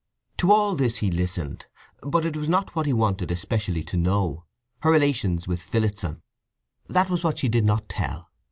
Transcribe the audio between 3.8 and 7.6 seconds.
to know—her relations with Phillotson. That was what she